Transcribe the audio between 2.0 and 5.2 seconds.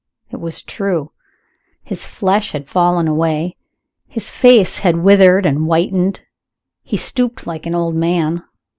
flesh had fallen away; his face had